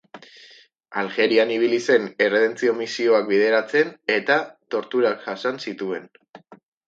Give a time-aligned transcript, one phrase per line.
[1.01, 4.39] Aljerian ibili zen erredentzio-misioak bideratzen, eta
[4.77, 6.11] torturak jasan zituen.